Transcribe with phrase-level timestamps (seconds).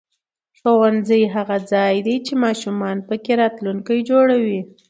[0.57, 4.59] ښوونځی هغه ځای دی چې ماشومان پکې راتلونکی جوړوي